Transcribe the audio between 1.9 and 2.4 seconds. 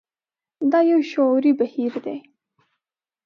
دی.